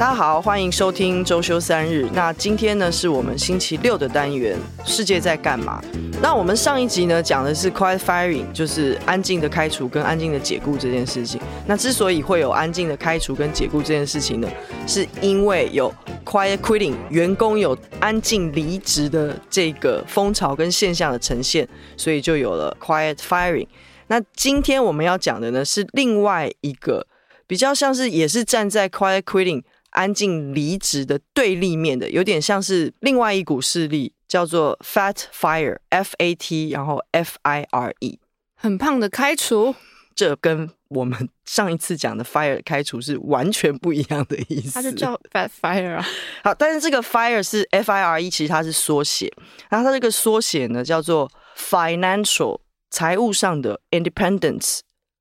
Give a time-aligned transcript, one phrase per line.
[0.00, 2.08] 大家好，欢迎收听周休三日。
[2.14, 5.78] 那今天呢，是我们星期六的单元，世界在干嘛？
[6.22, 11.38] 那我们上一集呢，讲的是 quiet firing，就是安静的开除跟安静的解雇这件事情。
[11.66, 14.48] 那之所以会有安静的开除跟解雇这件事情呢，
[14.86, 15.92] 是因为有
[16.24, 23.66] quiet quitting，员工有安静离职的这个风潮跟现象的呈现，所以就有了 quiet firing。
[24.06, 27.06] 那今天我们要讲的呢，是另外一个
[27.46, 29.62] 比较像是也是站在 quiet quitting。
[29.90, 38.18] 安静离职的对立面的，有点像是另外一股势力，叫做 Fat Fire，F A T，然后 F I R E，
[38.54, 39.74] 很胖的开除。
[40.14, 44.72] 这跟我们上一次讲的 Fire 开除是完全不一样的意思。
[44.74, 46.06] 它就叫 Fat Fire 啊。
[46.44, 49.32] 好，但是这个 Fire 是 F I R E，其实它是缩写，
[49.70, 52.60] 然后它这个缩写呢叫做 Financial，
[52.90, 54.80] 财务上的 Independence，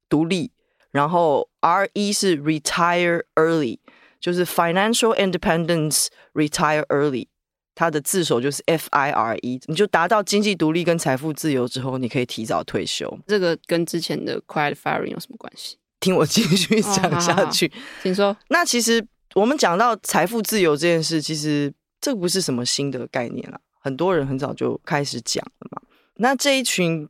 [0.09, 0.52] 独立，
[0.92, 3.80] 然后 R E 是 Retire Early。
[4.20, 7.28] 就是 financial independence retire early，
[7.73, 13.17] 它的字首就是 F I R E，你就达到经济独立跟财富自由之后，你可以提早退休。
[13.28, 15.78] 这个跟之前的 quiet firing 有什么关系？
[16.02, 17.67] 听我继续讲下去。
[17.67, 18.36] 哦、好好请说。
[18.50, 25.81] 那其实我们讲到财富自由这件事，其实这不是什么新的概念了，很多人很早就开始讲了嘛。
[26.16, 27.08] 那这一群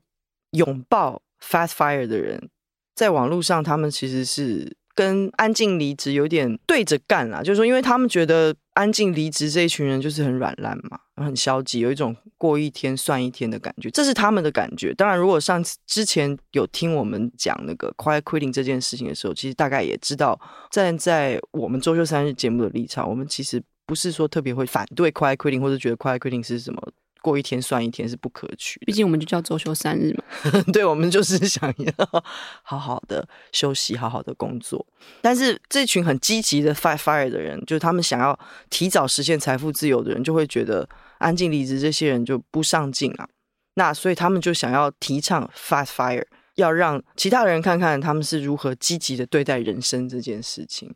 [0.51, 2.49] 拥抱 Fast fire 的人，
[2.93, 4.77] 在网络上，他们其实是。
[4.99, 14.93] 跟安静离职有点对着干啦，就是说，因为他们觉得安静离职这一群人就是很软烂嘛，很消极，有一种过一天算一天的感觉，这是他们的感觉。
[14.95, 20.37] 当然，如果上次之前有听我们讲那个 quiet quitting 这件事情的时候，其实大概也知道，
[20.69, 26.91] 站在我们周休三日节目的立场，我们其实不是说特别会反对 quiet quitting，或者觉得 quiet quitting 是什么。
[27.21, 30.63] 过一天算一天是不可取，毕竟我们就叫周休三日嘛。
[30.71, 32.23] 对，我们就是想要
[32.63, 34.85] 好好的休息，好好的工作。
[35.21, 38.37] 但是这群很积极的 fat fire 的人，就是他们想要
[38.69, 40.87] 提早实现财富自由的人，就会觉得
[41.17, 43.27] 安静离职这些人就不上进啊。
[43.73, 46.25] 那所以他们就想要提倡 fat fire，
[46.55, 50.93] 要让其他人看看他们是如何积极的对待人生这件事情。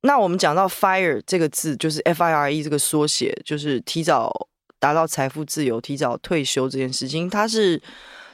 [0.00, 4.48] 那我们讲到 fire 这个字，就是 F I R E 这个缩写，就是提早。
[4.78, 7.80] 达到财富自由、提早退休这件事情，它是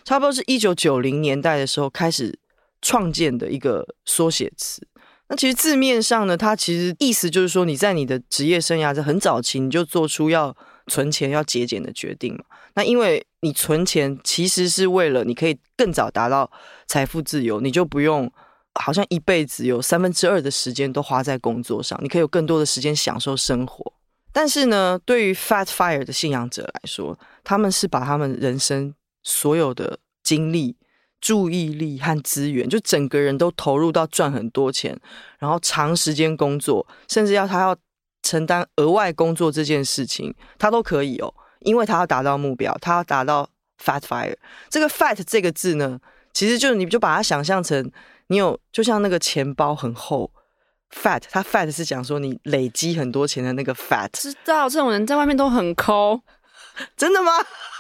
[0.05, 2.39] 差不多是一九九零年代的时候开始
[2.83, 4.87] 创建的一个缩写词。
[5.29, 10.55] 那其实字面上呢，它其实意思就是说，你在你的职业生涯在很早期你就做出要
[10.89, 12.45] 存钱、要节俭的决定嘛。
[12.75, 16.51] 那因为你存钱其实是为了你可以更早达到
[16.87, 18.31] 财富自由，你就不用
[18.75, 23.94] 好像一辈子有三分之二的时间都花在工作上，你可以有更多的时间享受生活。
[24.35, 30.77] 但是呢，对于 Fat Fire 的信仰者来说，他们是把他们人生所有的精力、
[31.21, 34.99] 注意力和资源，就整个人都投入到赚很多钱，
[35.39, 37.77] 然后长时间工作，甚至要他要
[38.25, 43.49] 承担额外工作这件事情，他都可以哦，因为他要达到目标，他要达到
[43.81, 44.37] Fat Fire。
[44.69, 46.01] 这个 Fat 这个字呢，
[46.33, 47.89] 其实就你就把它想象成
[48.27, 50.33] 你有，就像那个钱包很厚。
[50.91, 54.09] fat，他 fat 是讲说你累积很多钱的那个 fat。
[54.13, 56.21] 知道这种人在外面都很抠，
[56.97, 57.33] 真的吗？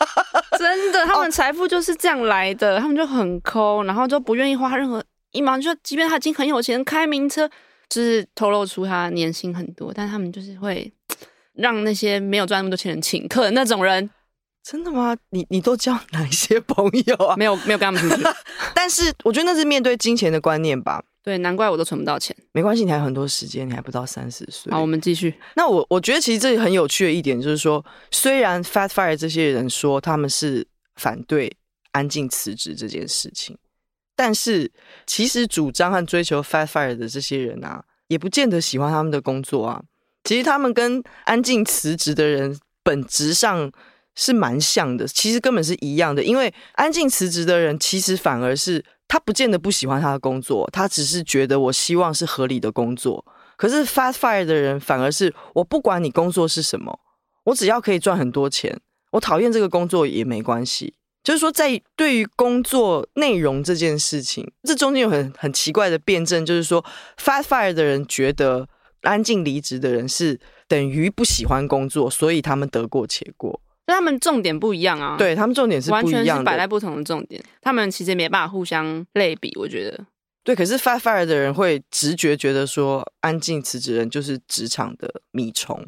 [0.58, 7.48] 真的，他们财富就是这样来的，哦、他们就很抠，然后就不愿意花任何一毛，就即便他已经很有钱，开名车，
[7.88, 10.92] 就是透露出他年薪很多，但他们就是会
[11.54, 14.10] 让那些没有赚那么多钱的人请客的那种人。
[14.62, 15.14] 真的吗？
[15.30, 17.36] 你你都交哪些朋友啊？
[17.36, 18.22] 没有没有跟他们出去，
[18.74, 21.02] 但是我觉得那是面对金钱的观念吧。
[21.24, 22.36] 对，难怪我都存不到钱。
[22.52, 24.70] 没关系，你还有很多时间，你还不到三十岁。
[24.70, 25.34] 好，我们继续。
[25.56, 31.50] 那我我觉得其实这里很有趣的一点就是说，虽然 Fat Fire 这些人说他们是反对
[31.92, 33.56] 安静辞职这件事情，
[34.14, 34.70] 但是
[35.06, 39.82] 其实主张和追求 Fat Fire 的这些人啊，也不见得喜欢他们的工作啊。
[40.24, 43.72] 其实他们跟安静辞职的人本质上
[44.14, 46.22] 是蛮像的，其实根本是一样的。
[46.22, 48.84] 因为安静辞职的人，其实反而是。
[49.06, 53.24] 他不见得不喜欢他的工作，他只是觉得我希望是合理的工作。
[53.56, 56.98] 可是 fast Fire 的人反而是我不管你工作是什么，
[57.44, 58.80] 我只要可以赚很多钱，
[59.12, 60.94] 我讨厌这个工作也没关系。
[61.22, 66.84] 就是说，在对于工作内容这件事情，这中间有很很奇怪的辩证，就是说
[67.16, 68.68] fast Fire 的人觉得
[69.02, 73.60] 安静离职的人是等于不喜欢工作，所以他们得过且过。
[73.86, 80.06] 但他们重点不一样啊，对，他们重点是完全是摆在不同的重点，他们其实没办法互相类比，我觉得。
[80.42, 85.82] 对，可是 Fat Fire 的人会直觉觉得说，安静辞职人就是职场的米虫。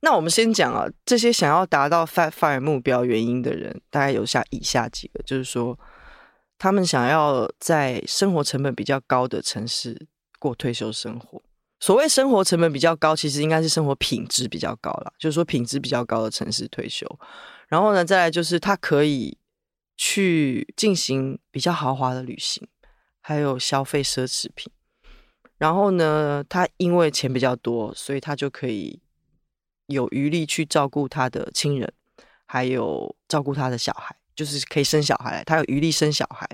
[0.00, 5.78] 那我们先讲啊，这些想要达到 Fat Fire 目标原因的人，大概有下以下几个，就是说，
[6.56, 10.06] 他们想要在生活成本比较高的城市
[10.38, 11.42] 过退休生活。
[11.80, 17.06] 所谓生活成本比较高，其实应该是生活品质比较高啦，就是说品质比较高的城市退休。
[17.68, 19.38] 然后呢，再来就是他可以
[19.96, 22.66] 去进行比较豪华的旅行，
[23.20, 24.72] 还有消费奢侈品。
[25.58, 29.00] 然后呢，他因为钱比较多，所以他就可以
[29.86, 31.92] 有余力去照顾他的亲人，
[32.46, 36.48] 还有照顾他的小孩，就是可以生小孩，他有余力生小孩。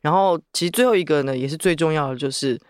[0.00, 2.60] 然后，其实最后一个呢，也是最重要的，就是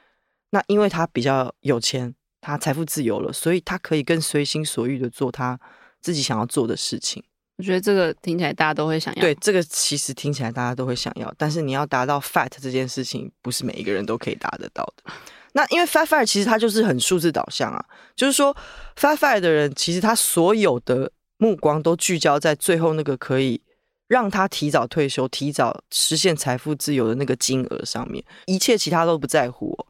[0.51, 5.59] 那因为他比较有钱，他财富自由了，所以他可以更随心所欲的做他
[6.01, 7.23] 自己想要做的事情。
[7.57, 9.21] 我觉得这个听起来大家都会想要。
[9.21, 15.13] 对，这个其实听起来大家都会想要，但是你要达到 fat 这件事情，不是每一个人都可以达得到的。
[15.55, 17.85] 那因为 fat fire 其实它就是很数字导向啊，
[18.17, 18.53] 就是说
[18.97, 23.63] fat fire 的人其实他所有的目光都聚焦在最后那个可以
[24.09, 29.87] 让他提早退休、提早实现财富自由的那个金额上面，一切其他都不在乎哦。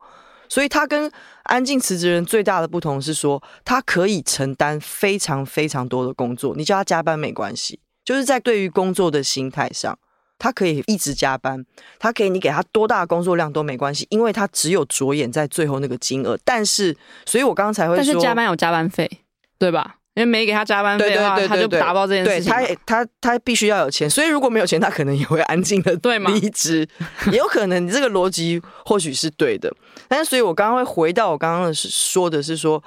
[0.49, 1.11] 所以他跟
[1.45, 9.99] 安静辞职人最大的不同是说，他可以承担非常非常多的工作，你叫他加班没关系，就是在对于工作的心态上，
[10.39, 11.65] 他可以一直加班，
[11.99, 16.39] 他可以你给他多大工作量都没关系，因为他只有着眼在最后那个金额。
[16.45, 19.11] 但是，所以我刚刚才会说，但是加班有加班费，
[19.59, 19.97] 对吧？
[20.15, 22.53] 因为没给他加班费的话，他就打包这件事情。
[22.53, 26.31] 对，他他他必须要有钱，所以如果没有钱，他可能也会安静的 对吗？
[26.31, 26.89] 离职
[27.33, 29.69] 也有可能，你这个逻辑或许是对的。
[30.07, 32.81] 但是，所以我刚刚会回到我刚刚的说的是说，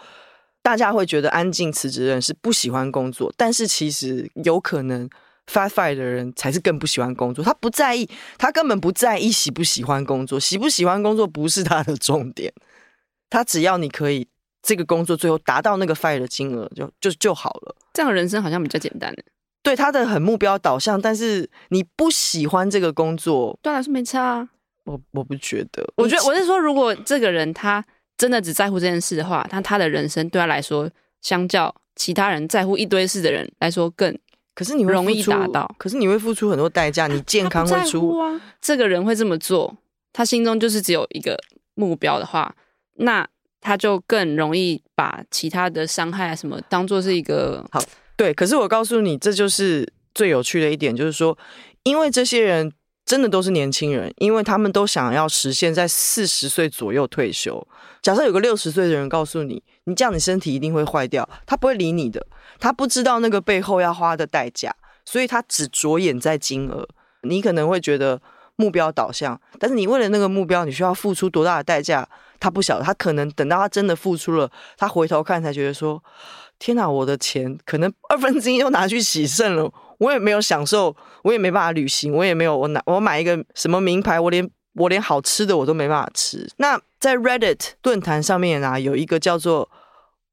[0.61, 5.09] 大家会觉得安静辞职的人是不喜欢工作，但是其实有可能
[5.51, 7.43] fat fire 的人才是更不喜欢工作。
[7.43, 12.53] 他不在意，他根本不在意喜不喜欢工作，喜不喜欢工作不是他的重点。
[13.29, 14.29] 他只要你可以。
[14.61, 17.75] 这个工作最后达到那个 fire 的金额就就就好了。
[17.93, 19.13] 这样的人生好像比较简单。
[19.63, 24.49] 对，他的很目标导向，但是你不喜欢这个工作，对来说没差啊。
[24.85, 27.83] 我我不觉得，我觉得我是说，如果这个人他
[28.17, 30.89] 真的只在乎这件事的话，那他的人生对他来说，
[31.21, 34.17] 相较其他人在乎一堆事的人来说更，
[34.55, 38.39] 可是你会容易达到，可是你会付出很多代价，你健康会出啊。
[38.61, 39.75] 这个人会这么做，
[40.13, 41.37] 他心中就是只有一个
[41.73, 42.55] 目标的话，
[42.95, 43.27] 那。
[43.61, 47.81] 他就更容易把其他的伤害啊什么当做是一个好。
[48.15, 51.37] 对，可是我告诉你，这就是最有趣的一点，就是说，
[51.83, 52.71] 因为这些人
[53.05, 57.67] 真的都是年轻人，因为他们都想要实现在四十岁左右退休。
[58.01, 62.25] 假设有个六十岁的人告诉你，你这样你身体一定会坏掉，他不会理你的，
[62.59, 64.75] 他不知道那个背后要花的代价，
[65.05, 66.87] 所以他只着眼在金额。
[67.23, 68.21] 你可能会觉得
[68.57, 72.07] 目标导向，但是你为了那个目标，你需要付出多大的代价？
[72.39, 76.03] 他不晓得，他可能等到他真的付出了，他回头看才觉得说
[76.59, 89.67] ：“天哪，我的钱可能 二分之一都拿去洗肾了，我也没有享受，我也没办法旅行，我也没有我拿我买一个什么名牌，我连我连好吃的我都没办法吃。”那在 Reddit 论坛上面啊，有一个叫做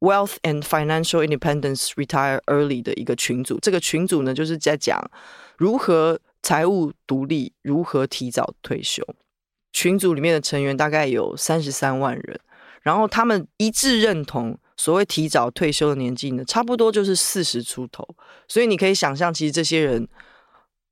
[0.01, 5.03] Wealth and Financial Independence Retire Early 的一个群组，这个群组呢就是在讲
[5.57, 9.03] 如何财务独立，如何提早退休。
[9.73, 12.39] 群组里面的成员大概有三十三万人，
[12.83, 18.07] 然后他们一致认同，所谓提早退休的年纪呢，差不多就是四十出头。
[18.47, 20.07] 所以你可以想象，其实这些人，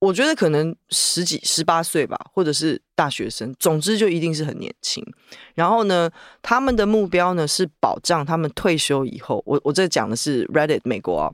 [0.02, 5.00] 我觉得可能十几、十八岁吧，或者是大学生，总之就一定是很年轻。
[5.54, 6.10] 然后呢，
[6.42, 11.30] 他们的目标呢是保障他们退休以后，我我这讲的是 Reddit 美国啊。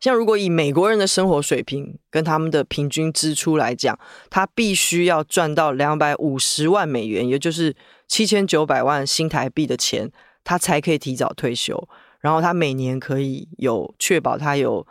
[0.00, 3.96] 像如果以美国人的生活水平跟他们的平均支出来讲，
[4.28, 7.76] 他必须要赚到两百五十万美元，也就是
[8.08, 10.10] 七千九百万新台币的钱，
[10.42, 11.88] 他才可以提早退休。
[12.18, 14.84] 然后他每年可以有确保他有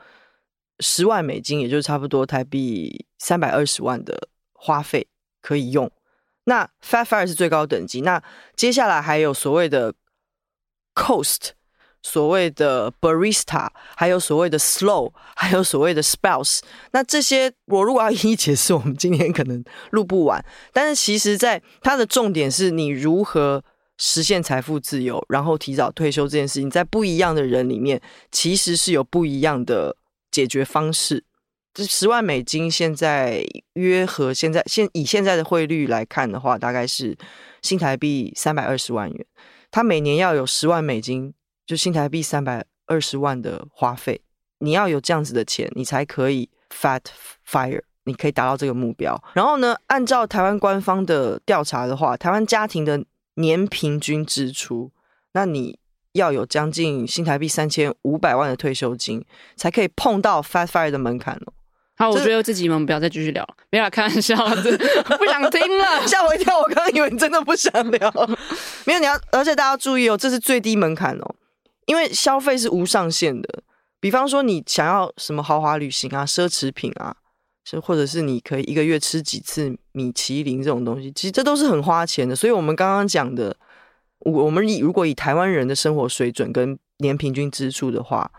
[0.79, 5.07] 十万美金，也就是差不多台币三百二十万的花费
[5.41, 5.91] 可以用。
[6.45, 8.21] 那 Fat Fire 是最高等级，那
[8.55, 9.93] 接下来还有所谓的
[10.95, 11.51] Coast。
[12.03, 13.67] 所谓的 barista，
[13.97, 16.59] 还有所谓的 slow，还有所谓的 spouse，
[16.91, 20.41] 那这些我如果要一一解释，我们今天可能录不完。
[20.71, 23.61] 但是其实，在它的重点是你如何
[23.97, 27.99] 实现财富自由，然后提早退休这件事情，在不一样的人里面，
[28.31, 29.97] 其实是有不一样的
[30.37, 31.23] 解决方式。
[31.73, 37.17] 这十万美金现在约合现在现以现在的汇率来看的话，大概是
[37.61, 39.25] 新台币三百二十万元。
[39.71, 41.33] 他每年要有十万美金。
[41.67, 44.21] 就新台币三百二十万的花费，
[44.59, 47.01] 你要有这样子的钱，你才可以 fat
[47.45, 49.21] fire，你可以达到这个目标。
[49.33, 53.03] 然后呢，按照台湾官方的调查的话，台湾家庭的
[53.33, 54.93] 年平均支出，
[55.33, 55.77] 那你
[56.17, 59.23] 要有将近新台币三千五百万的退休金，
[59.55, 61.53] 才可以碰到 Fast fire 的门槛哦。
[61.99, 64.77] 好，我觉得这集我们不要再继续聊了，没有开玩笑的，
[65.17, 68.11] 不想听了，吓我一跳，我刚刚以为你真的不想聊。
[68.85, 71.35] 没有，你要，而且大家注意哦，这是最低门槛哦，
[71.87, 73.63] 因为消费是无上限的。
[73.99, 77.15] 比方说，你想要什么豪华旅行啊、奢侈品啊，
[77.65, 82.35] 是或者是你可以一个月吃几次米其林这种东西，其实这都是很花钱的。
[82.35, 83.57] 所以，我们刚刚讲的，
[84.19, 88.31] 我我们以如果以台湾人的生活水准跟年平均支出的话，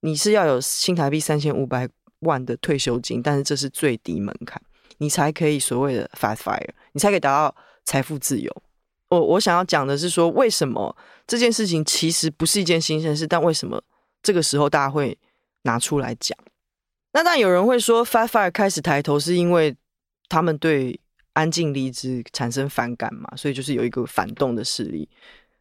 [0.00, 1.88] 你是要有新台币三千五百
[2.20, 4.60] 万的退休金，但是这是最低门槛，
[4.98, 8.54] 你才可以所谓的 fast fire，你才可以达到财富自由。
[9.08, 10.94] 我我想要讲的是说，为什么
[11.26, 13.82] 这件事情其实不是一件新鲜事，但为什么
[14.22, 15.16] 这个时候大家会
[15.62, 16.36] 拿出来讲？
[17.12, 19.74] 那当然有人会说，fast fire 开始抬头是因为
[20.28, 20.98] 他们对
[21.34, 25.08] 安静离职产生反感嘛，所以就是有一个反动的势力。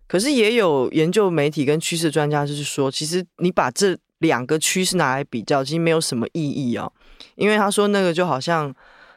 [0.08, 6.92] 可是也有研究媒体跟趋势专家就是说，其实你把这两个趋势拿来比较，其实没有什么意义哦，
[7.36, 8.74] 因为他说那个就好像。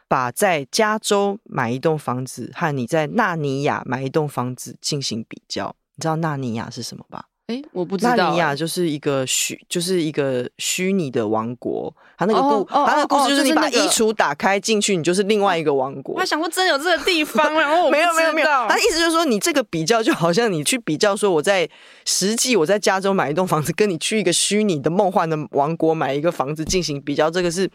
[0.08, 7.25] 把在加州买一栋房子和你在纳尼亚买一栋房子进行比较，你知道纳尼亚是什么吧？
[7.46, 8.16] 哎，我不知道。
[8.16, 11.94] 纳尼亚就是一个虚，就是一个虚拟的王国。
[12.18, 16.14] 它那个故，它、oh, oh, 那个故事就是你把衣橱打开进去，你就是另外一个王国。
[16.16, 18.46] 我还想过真有这个地方，然后 我没有没有没有。
[18.68, 21.68] 他意思就是说，你这个比较就好像你去比较说，我在
[22.04, 27.70] 实际我在加州买一栋房子，跟你去一个虚拟的梦幻的王国买一个房子进行比较，这个是。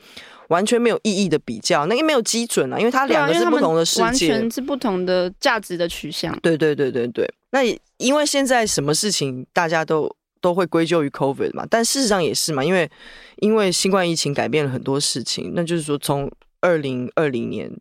[0.47, 6.37] 完全没有意义的比较，那个没有基准啊，因为它两个是不同的世界，完全是不同的价值的取向。
[6.41, 7.25] 对对对对对。
[7.51, 7.61] 那
[8.01, 12.89] 因为现在什么事情大家都都会归咎于 COVID 嘛，但事实上也是嘛，因为
[13.37, 16.29] 因为新冠疫情改变了很多事情，那就是说从
[16.59, 17.71] 二零二零年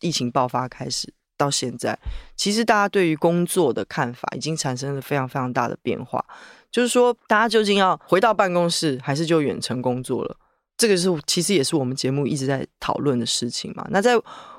[0.00, 1.98] 疫情爆发开始到现在，
[2.36, 6.24] 其实大家对于工作的看法已经产生了非常非常大的变化，
[6.70, 10.36] 就是说大家究竟要回到办公室还是就远程工作了？
[10.76, 13.86] 这个是其实也是我们节目一直在讨论的事情嘛。
[13.90, 14.16] 那在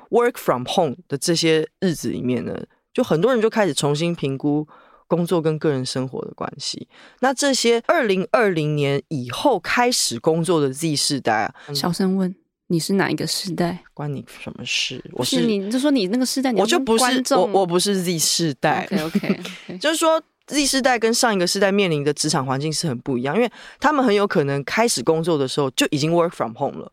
[0.09, 2.55] work from home 的这些日子里面呢，
[2.93, 4.67] 就很多人就开始重新评估
[5.11, 6.87] 工作跟个人生活的关系。
[7.19, 12.33] 那这些二零二零年以后开始工作的 Z 世代啊，小声问
[12.67, 13.83] 你是哪一个世代？
[13.93, 15.03] 关你什么事？
[15.11, 18.87] 我是，是你就说你那个世代，我就不是我，我不是 Z 世代。
[19.03, 19.77] OK OK，, okay.
[19.77, 20.21] 就是说。
[20.47, 23.49] Z 世代跟上一个世代面临的职场环境是很不一样，因为
[23.79, 26.91] 他们很有可能开始工作的时候就已经 work from home 了。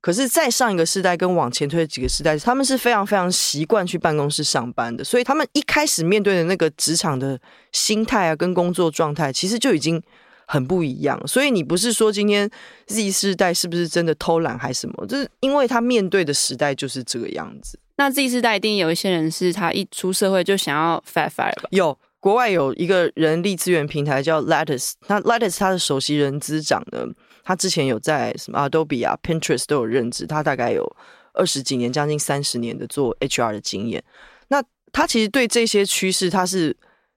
[0.00, 7.38] 可是再上一个世代跟往前推的几个世代，他们是非常非常习惯去办公室上班的，所以他们一开始面对的那个职场的
[7.72, 10.00] 心态啊，跟工作状态，其实就已经
[10.46, 11.20] 很不一样。
[11.26, 12.48] 所以你不是说今天
[12.86, 15.06] Z 世代是不是真的偷懒还是什么？
[15.06, 17.78] 就是因为他面对的时代就是这个样子。
[17.96, 21.68] 那 Z 世代一定有一些人是他一出社会就想要 fast fire 吧？
[21.70, 21.98] 有。
[22.18, 27.06] 国外有一个人力资源平台叫 Lattice，那 Lattice 它的首席人资长呢，
[27.46, 30.84] 他之前有在什么 Adobe 啊、Pinterest 都有任职，他大概有
[31.32, 34.02] 二十几年、将近三十年的做 HR 的经验。
[34.48, 34.60] 那
[34.90, 36.76] 他其实对这些趋势，他是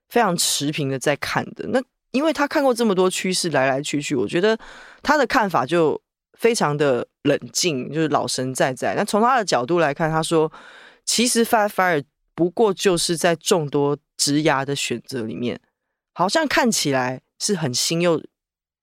[0.10, 1.68] 非常持平的在看的。
[1.70, 1.82] 那
[2.12, 4.56] 因为他看过这么多趋势来来去去，我觉得
[5.02, 6.00] 他的看法就
[6.38, 8.94] 非常的冷静，就是老神在在。
[8.96, 10.52] 那从他的角度来看，他说，
[11.06, 12.04] 其实 Fast Fire
[12.36, 13.98] 不过就是在众多。
[14.20, 15.58] 职涯的选择里面，
[16.14, 18.22] 好像看起来是很新又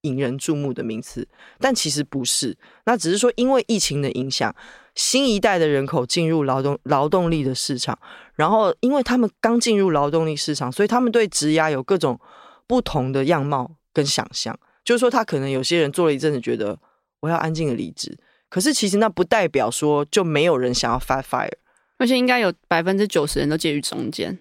[0.06, 1.26] 引人注目的名词，
[1.58, 2.56] 但其实不是。
[2.84, 4.54] 那只是说，因为疫情的影响，
[4.94, 7.98] 新一代的人口进入劳动劳动力的市场，
[8.34, 12.18] 然后因为他们刚进入劳动力市场，所以他们对职涯有各种
[12.66, 14.58] 不同的样貌跟想象。
[14.84, 16.78] 就是说，他可能有些人做了一阵子，觉得
[17.20, 18.16] 我要安静的离职，
[18.48, 21.50] 可是其实那不代表说就没有人想要 fast fire，
[21.98, 24.38] 而且应该有百分之九十人都介于中间。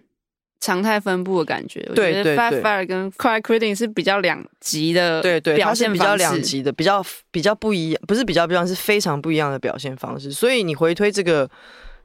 [0.60, 10.32] 常态分布的感觉，对对对，我觉得 fast fire 跟 cry quitting 是比较两极的，对对，它是比较两极的，比较比较不一样，不是比较不一样，是非常不一样的表现方式。
[10.32, 11.48] 所以你回推这个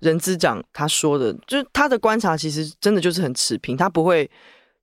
[0.00, 4.30] 人资长他说的，就是他的观察，其实真的就是很持平，他不会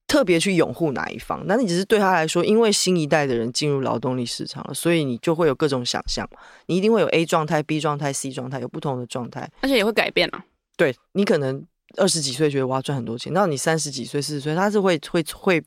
[0.08, 6.28] 特别去拥护哪一方，那你只是对他来说，因为新一代的人进入劳动力市场了，所以你就会有各种想象，
[6.66, 10.44] 你一定会有 A 状态、B 状态、C 状态，有不同的状态，而且也会改变啊。
[10.76, 11.64] 对你可能。
[11.98, 15.64] 二十几岁觉得我要赚很多钱，到你三十几岁、四十岁，他是会会会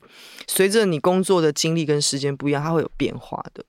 [0.47, 3.63] 随着你工作的经历跟时间不一样，他会有变化的。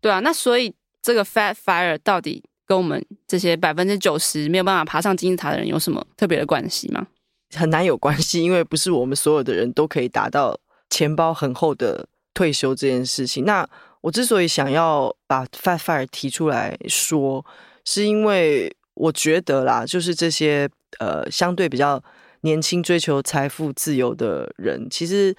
[0.00, 7.06] 对啊，那所以这个 fast fire 到底跟我们这些百分之九十没有办法爬上金字塔的人有什么特别的关系吗？
[7.54, 13.44] 很难有关系，因为不是我们所有的人都可以达到钱包很厚的退休这件事情。
[13.44, 13.68] 那
[14.00, 17.44] 我之所以想要把 fast fire 提出来说，
[17.84, 20.68] 是因为我觉得啦，就是这些。
[20.98, 22.02] 呃，相对比较
[22.42, 25.34] 年轻、追求财富自由的人，其实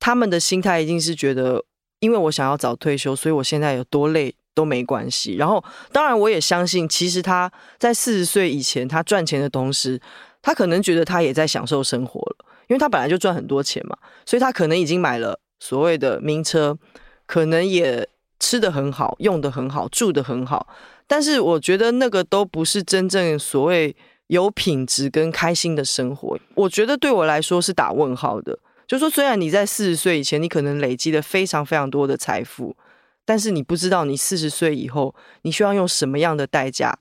[0.00, 1.62] 他们的心态一定是觉得，
[2.00, 5.36] 因为我想要早退休，所以我现在有多累都没关系。
[5.36, 5.62] 然后，
[5.92, 10.00] 当然我也相信，其实他在四十岁以前，他赚钱的同时，
[10.40, 12.46] 他可能觉得他也在享受生活了。
[12.68, 16.76] 因为他本来就赚很多钱嘛，所以他可能已经买了所谓的名车，
[17.24, 18.08] 可能也
[18.40, 20.66] 吃得很好，用得很好，住得很好。
[21.06, 23.94] 但是我觉得那个都不是真正所谓
[24.28, 26.38] 有品质跟开心的生活。
[26.54, 28.58] 我觉得对我来说是打问号的。
[28.86, 32.76] 就说，虽然你在四十岁以前，你可能累积了非常非常多的财富，
[33.24, 36.96] 但是你不知道你四十岁以后，你需要用什么样的代价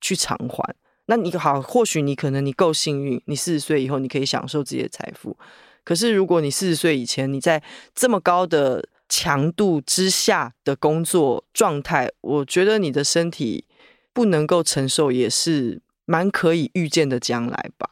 [0.00, 0.74] 去偿还。
[1.06, 5.36] 那你好，或许你可能你够幸运，你四十岁以后你可以享受自己的财富。
[5.84, 7.62] 可是如果你四十岁以前，你在
[7.94, 13.64] 这么高的强度之下的工作状态，我觉得你的身体
[14.12, 17.88] 不能够承受，也是蛮可以预见的将来吧。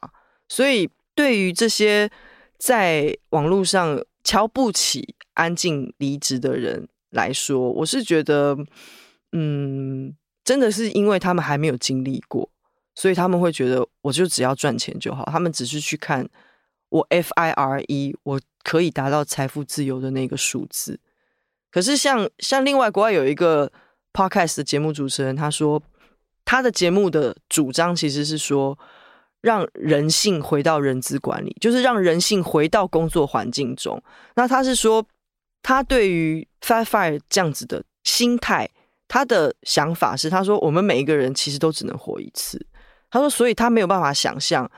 [0.48, 2.10] 所以，对于这些
[2.58, 8.56] 在网络上瞧不起安静离职的人来说，我是觉得，
[9.32, 10.14] 嗯，
[10.44, 12.50] 真的是因为他们还没有经历过，
[12.94, 15.24] 所以他们会觉得我就只要赚钱就好。
[15.26, 16.28] 他们只是去看
[16.88, 20.98] 我 FIRE，我可以达到财富自由的那个数字。
[21.70, 23.70] 可是像像另外国外有一个
[24.12, 25.80] podcast 的节目主持人，他说
[26.50, 28.76] 他的节目的主张其实是说，
[29.40, 34.02] 让人性回到人资管理，就是让人性回到工作环境中。
[34.34, 35.06] 那他是说，
[35.62, 38.68] 他对于 Fat Fire 这样子的心态，
[39.06, 42.66] 他的想法是，他说我们每一个人其实都只能活一次。
[43.12, 44.68] 他说，所以他没有办法想象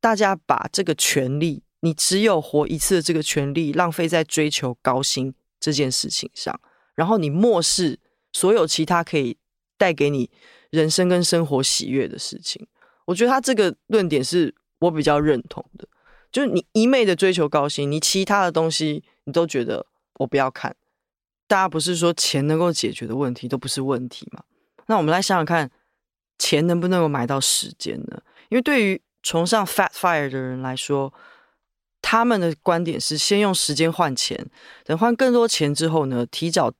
[0.00, 5.32] 大家把这个权利，你只有活一次的这个权利，浪费在追求高薪。
[5.60, 6.60] 这件事情上，
[6.96, 8.00] 然后你漠视
[8.32, 9.36] 所有其他可以
[9.78, 10.28] 带给你
[10.72, 12.66] 人生跟生活喜悦的事情，
[13.04, 15.86] 我觉得他这个论点是我比较认同的。
[16.32, 20.74] 就是你一昧的追求高薪，你其他的东西你都觉得我不要看。
[21.46, 24.42] 大家不是说钱能够解决的问题都不是问题吗？
[24.86, 25.70] 那我们来想想看，
[26.38, 28.20] 钱能不能够买到时间呢？
[28.48, 31.14] 因为对于崇尚 Fat Fire 的人来说。
[32.04, 34.50] 他们的观点是先用时间换钱，
[34.84, 36.70] 等换更多钱之后呢，提早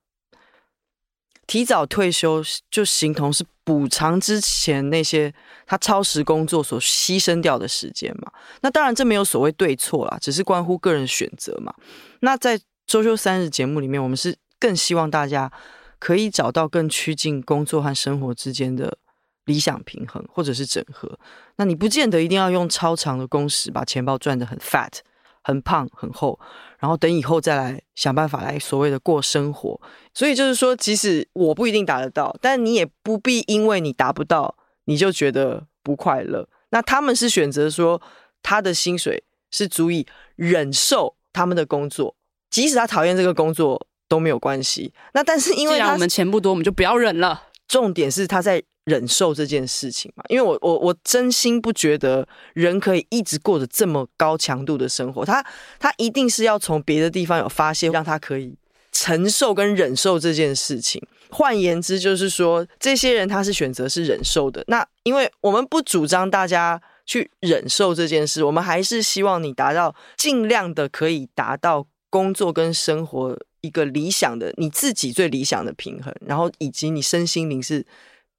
[1.53, 5.31] 提早退休，就形同是补偿之前那些
[5.67, 8.33] 他超时工作所牺牲掉的时间嘛。
[8.63, 11.75] 那当然这没有所谓对错啦，只是关乎个人选择嘛。
[12.21, 15.53] 那在周休三日节目里面，我们是更希望大家
[15.99, 18.97] 可以找到更趋近工作和生活之间的
[19.45, 21.19] 理想平衡，或者是整合。
[21.57, 25.01] 那你不见得一定要用超长的工时把钱包赚得很 fat。
[25.43, 26.39] 很胖很厚，
[26.79, 29.81] 然后等以后再来想办法来所谓的过生活。
[30.15, 36.49] 所以就是说，即使我不一定达得到，但你也不必因为你达不到，你就觉得不快乐。
[36.71, 38.01] 那他们是选择说，
[38.43, 42.15] 他的薪水是足以忍受他们的工作，
[42.51, 44.93] 即使他讨厌这个工作都没有关系。
[45.15, 47.49] 那但是因为他我们钱不多，我们就不要忍了。
[47.67, 48.63] 重点是他在。
[48.85, 55.45] 忍受这件事情嘛，因为我我我真心不觉得人可以一直过着这么高强度的生活，他
[55.79, 58.57] 他一定是要从别的地方有发泄，让他可以
[58.91, 61.01] 承受跟忍受这件事情。
[61.31, 64.65] 换言之，就是说这些人他是选择是忍受的。
[64.67, 77.87] 那因为我们不主张大家去忍受这件事，我们还是希望你达到尽量的可以达到工作跟生活一个理想的你自己最理想的平衡，然后以及你身心灵是。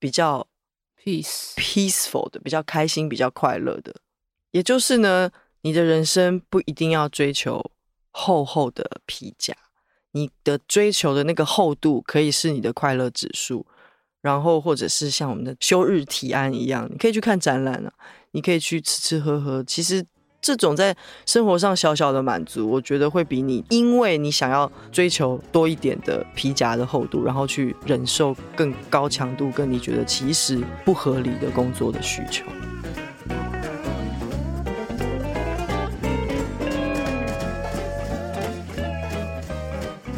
[0.03, 0.45] 比较
[1.01, 3.95] peace peaceful 的，比较开心、比较快乐的，
[4.51, 7.71] 也就是呢，你的人生不一定要追求
[8.11, 9.55] 厚厚的皮夹，
[10.11, 13.65] 你的追求的那个厚度可以是你的快乐指数，
[14.19, 17.93] 然后或者是像我们的休日提案一样，你可以去看展览啊，
[18.31, 20.05] 你可以去吃吃喝喝，其实。
[20.43, 20.93] 这种在
[21.25, 32.43] 生活上小小的满足，我觉得会比你因为你想要追求多一点的皮夹的厚度，然后去忍受更高强度、跟你觉得其实不合理的工作的需求。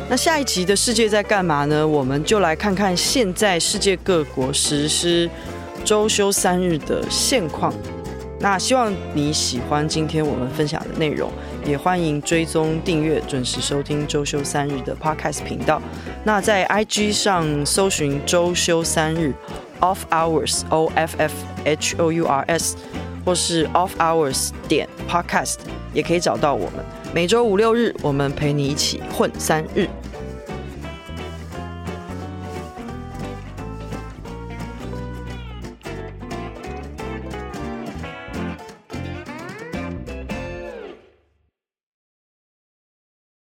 [0.10, 1.88] 那下一集的世界在干嘛呢？
[1.88, 5.30] 我们就来看看现在世界各国实施
[5.84, 7.72] 周休三日的现况。
[8.46, 11.32] 那希望你喜欢今天我们分享的内容，
[11.66, 15.82] 也欢迎追踪订阅，准时收听周休三日的 Podcast 频道。
[16.24, 19.34] 那在 IG 上搜寻周休三日
[19.80, 22.78] Off Hours O F F H O U R S，
[23.26, 25.56] 或是 Off Hours 点 Podcast，
[25.92, 26.86] 也可以找到我们。
[27.16, 29.90] 每周五六日，我们陪你一起混三日。